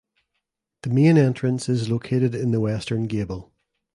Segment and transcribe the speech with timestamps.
[0.81, 3.53] The main entrance is located in the western gable.